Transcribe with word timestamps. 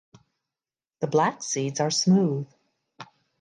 The 1.01 1.05
black 1.05 1.43
seeds 1.43 1.79
are 1.79 1.91
smooth. 1.91 2.49